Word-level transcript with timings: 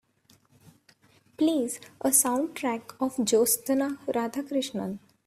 please, 1.37 1.79
a 2.03 2.11
sound 2.11 2.55
track 2.55 2.91
of 2.99 3.17
Jyotsna 3.17 3.99
Radhakrishnan 4.07 4.97